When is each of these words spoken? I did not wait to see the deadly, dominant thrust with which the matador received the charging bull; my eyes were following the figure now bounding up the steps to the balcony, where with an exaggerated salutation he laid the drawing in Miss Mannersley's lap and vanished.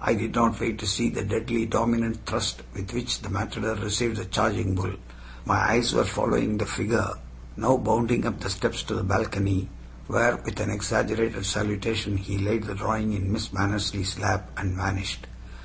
I 0.00 0.14
did 0.14 0.36
not 0.36 0.60
wait 0.60 0.78
to 0.78 0.86
see 0.86 1.08
the 1.10 1.24
deadly, 1.24 1.66
dominant 1.66 2.26
thrust 2.26 2.62
with 2.74 2.92
which 2.94 3.22
the 3.22 3.28
matador 3.28 3.74
received 3.74 4.18
the 4.18 4.24
charging 4.24 4.76
bull; 4.76 4.92
my 5.44 5.56
eyes 5.68 5.92
were 5.92 6.04
following 6.04 6.58
the 6.58 6.64
figure 6.64 7.14
now 7.56 7.76
bounding 7.78 8.24
up 8.24 8.38
the 8.38 8.50
steps 8.50 8.84
to 8.84 8.94
the 8.94 9.02
balcony, 9.02 9.68
where 10.06 10.36
with 10.36 10.60
an 10.60 10.70
exaggerated 10.70 11.44
salutation 11.44 12.18
he 12.18 12.38
laid 12.38 12.62
the 12.62 12.74
drawing 12.76 13.14
in 13.14 13.32
Miss 13.32 13.48
Mannersley's 13.52 14.16
lap 14.20 14.48
and 14.56 14.76
vanished. 14.76 15.26